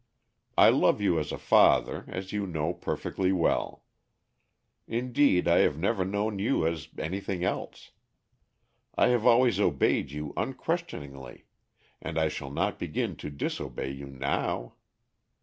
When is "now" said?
14.07-14.73